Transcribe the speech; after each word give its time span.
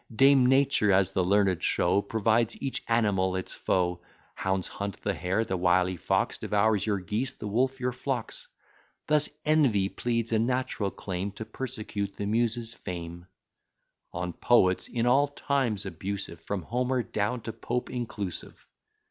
Dame 0.15 0.47
Nature, 0.47 0.91
as 0.91 1.11
the 1.11 1.23
learned 1.23 1.61
show, 1.61 2.01
Provides 2.01 2.59
each 2.59 2.81
animal 2.87 3.35
its 3.35 3.53
foe: 3.53 4.01
Hounds 4.33 4.67
hunt 4.67 4.99
the 5.03 5.13
hare, 5.13 5.45
the 5.45 5.55
wily 5.55 5.95
fox 5.95 6.39
Devours 6.39 6.87
your 6.87 6.97
geese, 6.97 7.35
the 7.35 7.45
wolf 7.47 7.79
your 7.79 7.91
flocks 7.91 8.47
Thus 9.05 9.29
Envy 9.45 9.89
pleads 9.89 10.31
a 10.31 10.39
natural 10.39 10.89
claim 10.89 11.29
To 11.33 11.45
persecute 11.45 12.15
the 12.15 12.25
Muse's 12.25 12.73
fame; 12.73 13.27
On 14.11 14.33
poets 14.33 14.87
in 14.87 15.05
all 15.05 15.27
times 15.27 15.85
abusive, 15.85 16.41
From 16.41 16.63
Homer 16.63 17.03
down 17.03 17.41
to 17.41 17.53
Pope 17.53 17.91
inclusive. 17.91 18.65